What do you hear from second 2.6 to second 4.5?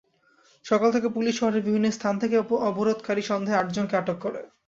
অবরোধকারী সন্দেহে আটজনকে আটক করে।